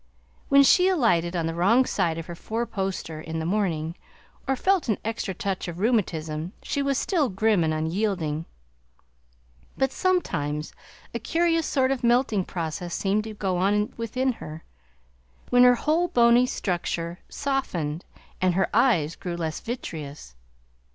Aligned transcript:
When 0.49 0.63
she 0.63 0.87
alighted 0.87 1.35
on 1.35 1.45
the 1.45 1.53
wrong 1.53 1.85
side 1.85 2.17
of 2.17 2.25
her 2.25 2.33
four 2.33 2.65
poster 2.65 3.21
in 3.21 3.37
the 3.37 3.45
morning, 3.45 3.95
or 4.47 4.55
felt 4.55 4.89
an 4.89 4.97
extra 5.05 5.31
touch 5.35 5.67
of 5.67 5.77
rheumatism, 5.77 6.53
she 6.63 6.81
was 6.81 6.97
still 6.97 7.29
grim 7.29 7.63
and 7.63 7.71
unyielding; 7.71 8.45
but 9.77 9.91
sometimes 9.91 10.73
a 11.13 11.19
curious 11.19 11.67
sort 11.67 11.91
of 11.91 12.03
melting 12.03 12.45
process 12.45 12.95
seemed 12.95 13.25
to 13.25 13.35
go 13.35 13.57
on 13.59 13.93
within 13.95 14.31
her, 14.31 14.63
when 15.51 15.61
her 15.61 15.75
whole 15.75 16.07
bony 16.07 16.47
structure 16.47 17.19
softened, 17.29 18.03
and 18.41 18.55
her 18.55 18.69
eyes 18.73 19.15
grew 19.15 19.37
less 19.37 19.59
vitreous. 19.59 20.33